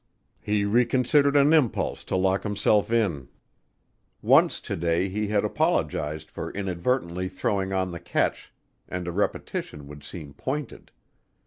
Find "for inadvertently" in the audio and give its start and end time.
6.31-7.29